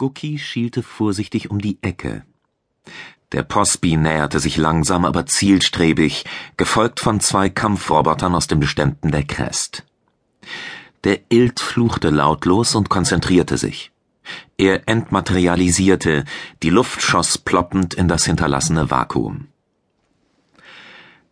Gucki 0.00 0.38
schielte 0.38 0.82
vorsichtig 0.82 1.50
um 1.50 1.60
die 1.60 1.76
Ecke. 1.82 2.24
Der 3.32 3.42
Posby 3.42 3.98
näherte 3.98 4.40
sich 4.40 4.56
langsam, 4.56 5.04
aber 5.04 5.26
zielstrebig, 5.26 6.24
gefolgt 6.56 7.00
von 7.00 7.20
zwei 7.20 7.50
Kampfrobotern 7.50 8.34
aus 8.34 8.46
den 8.46 8.60
Beständen 8.60 9.10
der 9.10 9.24
Crest. 9.24 9.84
Der 11.04 11.20
Ilt 11.28 11.60
fluchte 11.60 12.08
lautlos 12.08 12.74
und 12.74 12.88
konzentrierte 12.88 13.58
sich. 13.58 13.92
Er 14.56 14.88
entmaterialisierte, 14.88 16.24
die 16.62 16.70
Luft 16.70 17.02
schoss 17.02 17.36
ploppend 17.36 17.92
in 17.92 18.08
das 18.08 18.24
hinterlassene 18.24 18.90
Vakuum. 18.90 19.48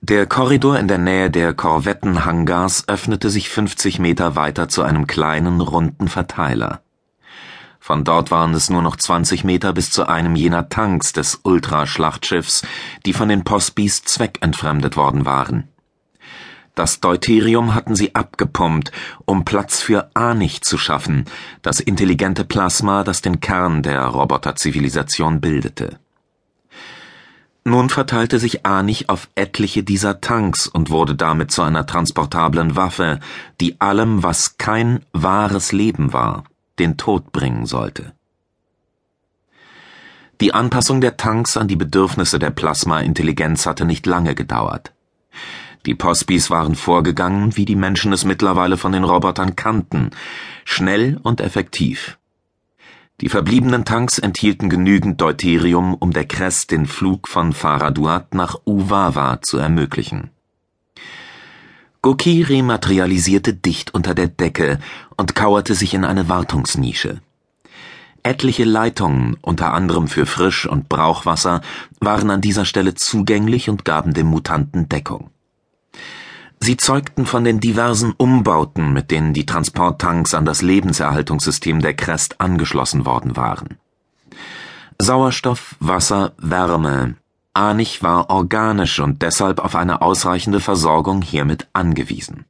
Der 0.02 0.26
Korridor 0.26 0.78
in 0.78 0.88
der 0.88 0.98
Nähe 0.98 1.30
der 1.30 1.54
Korvettenhangars 1.54 2.86
öffnete 2.86 3.30
sich 3.30 3.48
50 3.48 3.98
Meter 3.98 4.36
weiter 4.36 4.68
zu 4.68 4.82
einem 4.82 5.06
kleinen, 5.06 5.62
runden 5.62 6.08
Verteiler. 6.08 6.82
Von 7.89 8.05
dort 8.05 8.30
waren 8.30 8.52
es 8.52 8.68
nur 8.68 8.82
noch 8.82 8.96
20 8.96 9.45
Meter 9.45 9.73
bis 9.73 9.91
zu 9.91 10.06
einem 10.06 10.37
jener 10.37 10.69
Tanks 10.69 11.15
des 11.15 11.41
Ultraschlachtschiffs, 11.42 12.60
die 13.06 13.15
von 13.15 13.30
den 13.30 13.45
Postbys 13.45 14.02
zweckentfremdet 14.05 14.98
worden 14.98 15.24
waren. 15.24 15.69
Das 16.74 17.01
Deuterium 17.01 17.74
hatten 17.74 17.96
sie 17.96 18.15
abgepumpt, 18.15 18.93
um 19.24 19.46
Platz 19.46 19.80
für 19.80 20.10
Anich 20.12 20.60
zu 20.60 20.77
schaffen, 20.77 21.24
das 21.62 21.80
intelligente 21.80 22.45
Plasma, 22.45 23.05
das 23.05 23.23
den 23.23 23.41
Kern 23.41 23.82
der 23.82 24.05
Roboterzivilisation 24.05 25.41
bildete. 25.41 25.98
Nun 27.65 27.88
verteilte 27.88 28.38
sich 28.38 28.66
Anich 28.66 29.09
auf 29.09 29.30
etliche 29.34 29.82
dieser 29.82 30.20
Tanks 30.20 30.66
und 30.66 30.91
wurde 30.91 31.15
damit 31.15 31.52
zu 31.52 31.62
einer 31.62 31.87
transportablen 31.87 32.77
Waffe, 32.77 33.18
die 33.62 33.80
allem, 33.80 34.23
was 34.23 34.59
kein 34.59 35.07
wahres 35.15 35.73
Leben 35.73 36.12
war, 36.12 36.45
den 36.78 36.96
Tod 36.96 37.32
bringen 37.32 37.66
sollte. 37.66 38.12
Die 40.41 40.55
Anpassung 40.55 41.01
der 41.01 41.16
Tanks 41.16 41.56
an 41.56 41.66
die 41.66 41.77
Bedürfnisse 41.77 42.38
der 42.38 42.51
Plasma-Intelligenz 42.51 43.66
hatte 43.66 43.84
nicht 43.84 44.07
lange 44.07 44.34
gedauert. 44.37 44.93
Die 45.84 45.95
Posbys 45.95 46.51
waren 46.51 46.76
vorgegangen, 46.76 47.56
wie 47.56 47.65
die 47.65 47.76
Menschen 47.76 48.12
es 48.12 48.24
mittlerweile 48.24 48.76
von 48.76 48.93
den 48.93 49.04
Robotern 49.04 49.56
kannten, 49.56 50.10
schnell 50.65 51.18
und 51.23 51.40
effektiv. 51.40 52.18
Die 53.21 53.29
verbliebenen 53.29 53.84
Tanks 53.84 54.18
enthielten 54.18 54.71
genügend 54.71 55.21
Deuterium, 55.21 55.95
um 55.95 56.12
der 56.12 56.26
Crest 56.26 56.71
den 56.71 56.87
Flug 56.87 57.26
von 57.26 57.52
Faraduat 57.52 58.32
nach 58.32 58.60
Uwawa 58.65 59.43
zu 59.43 59.59
ermöglichen. 59.59 60.30
Goki 62.09 62.40
rematerialisierte 62.40 63.52
dicht 63.52 63.92
unter 63.92 64.14
der 64.14 64.28
Decke 64.28 64.78
und 65.19 65.34
kauerte 65.34 65.75
sich 65.75 65.92
in 65.92 66.06
eine 66.06 66.31
Wartungsnische. 66.31 67.20
Etliche 68.22 68.65
Leitungen, 68.65 69.37
unter 69.42 69.75
anderem 69.75 70.09
für 70.09 70.25
Frisch- 70.25 70.65
und 70.65 70.88
Brauchwasser, 70.88 71.60
waren 72.00 72.31
an 72.31 72.41
dieser 72.41 72.65
Stelle 72.65 72.94
zugänglich 72.94 73.69
und 73.69 73.84
gaben 73.84 74.15
dem 74.15 74.28
Mutanten 74.28 74.88
Deckung. 74.88 75.28
Sie 76.60 76.78
zeugten 76.78 77.26
von 77.26 77.44
den 77.44 77.60
diversen 77.60 78.15
Umbauten, 78.16 78.94
mit 78.94 79.10
denen 79.10 79.34
die 79.34 79.44
Transporttanks 79.44 80.32
an 80.32 80.47
das 80.47 80.62
Lebenserhaltungssystem 80.62 81.82
der 81.82 81.93
Crest 81.93 82.41
angeschlossen 82.41 83.04
worden 83.04 83.37
waren. 83.37 83.76
Sauerstoff, 84.98 85.76
Wasser, 85.78 86.32
Wärme, 86.38 87.16
Anich 87.59 88.04
war 88.04 88.31
organisch 88.31 89.00
und 89.00 89.20
deshalb 89.20 89.59
auf 89.59 89.75
eine 89.75 90.00
ausreichende 90.00 90.60
Versorgung 90.60 91.22
hiermit 91.22 91.66
angewiesen. 91.72 92.44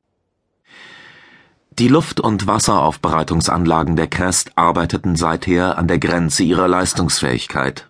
Die 1.78 1.88
Luft- 1.88 2.20
und 2.20 2.46
Wasseraufbereitungsanlagen 2.46 3.96
der 3.96 4.08
Crest 4.08 4.52
arbeiteten 4.56 5.16
seither 5.16 5.78
an 5.78 5.88
der 5.88 5.98
Grenze 5.98 6.42
ihrer 6.42 6.68
Leistungsfähigkeit. 6.68 7.88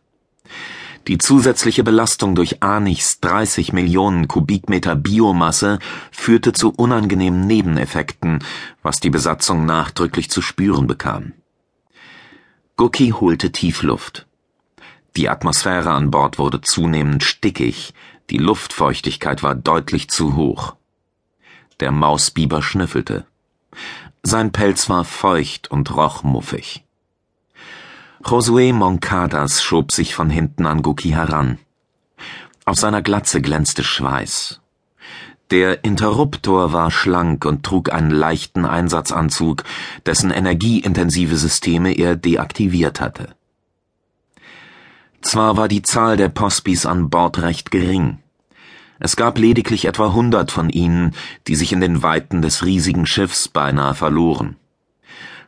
Die 1.09 1.19
zusätzliche 1.19 1.83
Belastung 1.83 2.37
durch 2.37 2.63
Anichs 2.63 3.19
30 3.19 3.73
Millionen 3.73 4.29
Kubikmeter 4.29 4.95
Biomasse 4.95 5.81
führte 6.13 6.53
zu 6.53 6.71
unangenehmen 6.71 7.49
Nebeneffekten, 7.49 8.45
was 8.83 9.01
die 9.01 9.11
Besatzung 9.11 9.67
nachdrücklich 9.67 10.31
zu 10.31 10.41
spüren 10.41 10.87
bekam. 10.87 11.33
Gucki 12.77 13.11
holte 13.11 13.51
Tiefluft. 13.51 14.28
Die 15.19 15.29
Atmosphäre 15.29 15.91
an 15.91 16.13
Bord 16.13 16.39
wurde 16.39 16.61
zunehmend 16.61 17.25
stickig, 17.25 17.93
die 18.31 18.39
Luftfeuchtigkeit 18.39 19.43
war 19.43 19.57
deutlich 19.57 20.09
zu 20.09 20.37
hoch. 20.37 20.77
Der 21.81 21.91
Mausbiber 21.91 22.63
schnüffelte. 22.63 23.27
Sein 24.23 24.53
Pelz 24.53 24.89
war 24.89 25.05
feucht 25.05 25.73
und 25.73 25.97
roch 25.97 26.23
muffig. 26.23 26.85
Josué 28.23 28.73
Moncadas 28.73 29.61
schob 29.61 29.91
sich 29.91 30.15
von 30.15 30.31
hinten 30.31 30.67
an 30.67 30.83
Guki 30.83 31.11
heran. 31.11 31.59
Auf 32.65 32.77
seiner 32.77 33.03
Glatze 33.03 33.43
glänzte 33.43 33.83
Schweiß. 33.83 34.61
Der 35.51 35.83
Interruptor 35.83 36.73
war 36.73 36.93
schlank 36.93 37.45
und 37.45 37.67
trug 37.67 37.93
einen 37.93 38.13
leichten 38.13 38.65
Einsatzanzug, 38.65 39.65
dessen 40.07 40.31
energieintensive 40.31 41.37
Systeme 41.37 41.93
er 41.95 42.15
deaktiviert 42.15 43.01
hatte. 43.01 43.35
Zwar 45.21 45.57
war 45.57 45.69
die 45.69 45.83
Zahl 45.83 46.17
der 46.17 46.29
Postbys 46.29 46.87
an 46.87 47.11
Bord 47.11 47.43
recht 47.43 47.71
gering. 47.71 48.19
Es 49.01 49.17
gab 49.17 49.39
lediglich 49.39 49.85
etwa 49.85 50.13
hundert 50.13 50.51
von 50.51 50.71
ihnen, 50.71 51.15
die 51.47 51.55
sich 51.55 51.73
in 51.73 51.81
den 51.81 52.03
Weiten 52.03 52.43
des 52.43 52.65
riesigen 52.65 53.07
Schiffs 53.07 53.49
beinahe 53.49 53.95
verloren. 53.95 54.57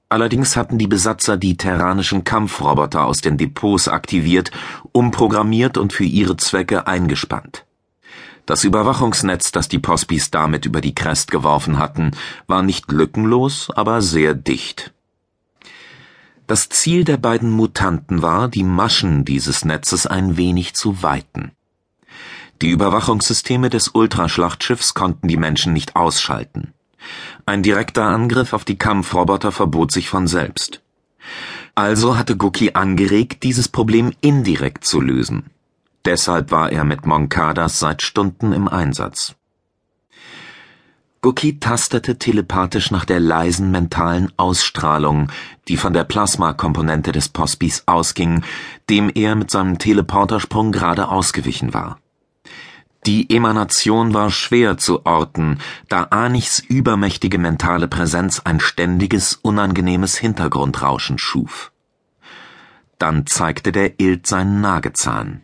Allerdings 0.08 0.56
hatten 0.56 0.76
die 0.76 0.88
Besatzer 0.88 1.36
die 1.36 1.56
terranischen 1.56 2.24
Kampfroboter 2.24 3.04
aus 3.04 3.20
den 3.20 3.38
Depots 3.38 3.86
aktiviert, 3.86 4.50
umprogrammiert 4.92 5.78
und 5.78 5.92
für 5.92 6.04
ihre 6.04 6.36
Zwecke 6.36 6.88
eingespannt. 6.88 7.64
Das 8.46 8.64
Überwachungsnetz, 8.64 9.52
das 9.52 9.68
die 9.68 9.78
Postbys 9.78 10.32
damit 10.32 10.66
über 10.66 10.80
die 10.80 10.94
Crest 10.94 11.30
geworfen 11.30 11.78
hatten, 11.78 12.10
war 12.48 12.62
nicht 12.62 12.90
lückenlos, 12.90 13.70
aber 13.70 14.02
sehr 14.02 14.34
dicht. 14.34 14.92
Das 16.50 16.68
Ziel 16.68 17.04
der 17.04 17.16
beiden 17.16 17.52
Mutanten 17.52 18.22
war, 18.22 18.48
die 18.48 18.64
Maschen 18.64 19.24
dieses 19.24 19.64
Netzes 19.64 20.08
ein 20.08 20.36
wenig 20.36 20.74
zu 20.74 21.00
weiten. 21.00 21.52
Die 22.60 22.70
Überwachungssysteme 22.70 23.70
des 23.70 23.90
Ultraschlachtschiffs 23.94 24.94
konnten 24.94 25.28
die 25.28 25.36
Menschen 25.36 25.72
nicht 25.72 25.94
ausschalten. 25.94 26.74
Ein 27.46 27.62
direkter 27.62 28.02
Angriff 28.02 28.52
auf 28.52 28.64
die 28.64 28.76
Kampfroboter 28.76 29.52
verbot 29.52 29.92
sich 29.92 30.08
von 30.08 30.26
selbst. 30.26 30.82
Also 31.76 32.18
hatte 32.18 32.36
Guki 32.36 32.72
angeregt, 32.74 33.44
dieses 33.44 33.68
Problem 33.68 34.12
indirekt 34.20 34.84
zu 34.84 35.00
lösen. 35.00 35.50
Deshalb 36.04 36.50
war 36.50 36.72
er 36.72 36.82
mit 36.82 37.06
Moncadas 37.06 37.78
seit 37.78 38.02
Stunden 38.02 38.52
im 38.52 38.66
Einsatz. 38.66 39.36
Guki 41.22 41.60
tastete 41.60 42.18
telepathisch 42.18 42.90
nach 42.90 43.04
der 43.04 43.20
leisen 43.20 43.70
mentalen 43.70 44.32
Ausstrahlung, 44.38 45.30
die 45.68 45.76
von 45.76 45.92
der 45.92 46.04
Plasmakomponente 46.04 47.12
des 47.12 47.28
Postbys 47.28 47.82
ausging, 47.84 48.42
dem 48.88 49.10
er 49.14 49.34
mit 49.34 49.50
seinem 49.50 49.78
Teleportersprung 49.78 50.72
gerade 50.72 51.08
ausgewichen 51.08 51.74
war. 51.74 51.98
Die 53.06 53.34
Emanation 53.34 54.14
war 54.14 54.30
schwer 54.30 54.78
zu 54.78 55.04
orten, 55.04 55.58
da 55.88 56.04
Anichs 56.04 56.58
übermächtige 56.58 57.38
mentale 57.38 57.86
Präsenz 57.86 58.40
ein 58.40 58.60
ständiges, 58.60 59.34
unangenehmes 59.34 60.16
Hintergrundrauschen 60.16 61.18
schuf. 61.18 61.70
Dann 62.98 63.26
zeigte 63.26 63.72
der 63.72 64.00
Ilt 64.00 64.26
seinen 64.26 64.62
Nagezahn. 64.62 65.42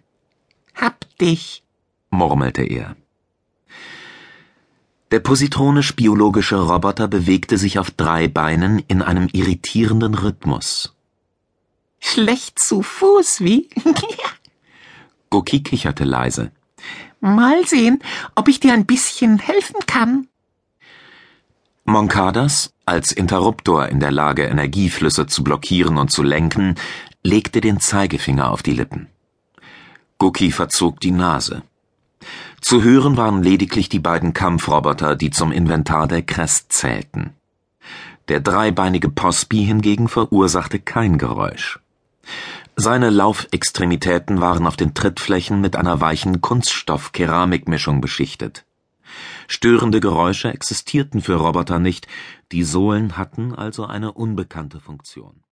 Hab 0.75 1.07
dich, 1.19 1.65
murmelte 2.11 2.63
er. 2.63 2.97
Der 5.13 5.21
positronisch-biologische 5.21 6.57
Roboter 6.57 7.07
bewegte 7.07 7.59
sich 7.59 7.79
auf 7.79 7.91
drei 7.93 8.27
Beinen 8.27 8.81
in 8.89 9.03
einem 9.03 9.29
irritierenden 9.33 10.15
Rhythmus. 10.15 10.95
Schlecht 12.01 12.59
zu 12.59 12.83
Fuß, 12.83 13.41
wie? 13.41 13.69
Guki 15.31 15.63
kicherte 15.63 16.05
leise. 16.05 16.51
Mal 17.21 17.67
sehen, 17.67 18.01
ob 18.35 18.49
ich 18.49 18.59
dir 18.59 18.73
ein 18.73 18.87
bisschen 18.87 19.39
helfen 19.39 19.81
kann. 19.87 20.29
Moncadas, 21.85 22.75
als 22.85 23.13
Interruptor 23.13 23.89
in 23.89 24.01
der 24.01 24.11
Lage, 24.11 24.45
Energieflüsse 24.45 25.27
zu 25.29 25.45
blockieren 25.45 25.99
und 25.99 26.11
zu 26.11 26.25
lenken, 26.25 26.75
legte 27.23 27.61
den 27.61 27.79
Zeigefinger 27.79 28.51
auf 28.51 28.65
die 28.65 28.73
Lippen. 28.73 29.09
Guki 30.19 30.51
verzog 30.51 31.01
die 31.01 31.13
Nase. 31.13 31.63
Zu 32.67 32.83
hören 32.83 33.17
waren 33.17 33.45
lediglich 33.45 33.89
die 33.89 34.01
beiden 34.01 34.33
Kampfroboter, 34.33 35.15
die 35.15 35.31
zum 35.31 35.53
Inventar 35.53 36.09
der 36.09 36.23
Crest 36.23 36.73
zählten. 36.73 37.31
Der 38.27 38.41
dreibeinige 38.41 39.09
Posby 39.09 39.65
hingegen 39.65 40.09
verursachte 40.09 40.81
kein 40.81 41.17
Geräusch. 41.17 41.79
Seine 42.75 43.11
Laufextremitäten 43.11 44.41
waren 44.41 44.67
auf 44.67 44.75
den 44.75 44.95
Trittflächen 44.95 45.61
mit 45.61 45.77
einer 45.77 46.01
weichen 46.01 46.41
Kunststoff-Keramikmischung 46.41 48.01
beschichtet. 48.01 48.65
Störende 49.47 50.01
Geräusche 50.01 50.53
existierten 50.53 51.23
für 51.23 51.37
Roboter 51.37 51.79
nicht, 51.79 52.09
die 52.51 52.65
Sohlen 52.65 53.17
hatten 53.17 53.55
also 53.55 53.87
eine 53.87 54.11
unbekannte 54.11 54.81
Funktion 54.81 55.45